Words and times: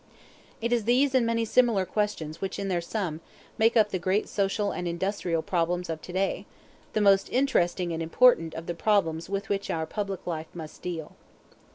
It 0.61 0.73
is 0.73 0.85
these 0.85 1.13
and 1.13 1.27
many 1.27 1.45
similar 1.45 1.85
questions 1.85 2.41
which 2.41 2.57
in 2.57 2.69
their 2.69 2.81
sum 2.81 3.21
make 3.59 3.77
up 3.77 3.89
the 3.91 3.99
great 3.99 4.27
social 4.27 4.71
and 4.71 4.87
industrial 4.87 5.43
problems 5.43 5.91
of 5.91 6.01
to 6.01 6.11
day, 6.11 6.47
the 6.93 7.01
most 7.01 7.29
interesting 7.31 7.91
and 7.93 8.01
important 8.01 8.55
of 8.55 8.65
the 8.65 8.73
problems 8.73 9.29
with 9.29 9.47
which 9.47 9.69
our 9.69 9.85
public 9.85 10.25
life 10.25 10.49
must 10.55 10.81
deal. 10.81 11.15